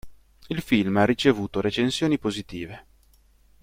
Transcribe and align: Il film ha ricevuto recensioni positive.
Il 0.47 0.63
film 0.63 0.97
ha 0.97 1.05
ricevuto 1.05 1.61
recensioni 1.61 2.17
positive. 2.17 2.85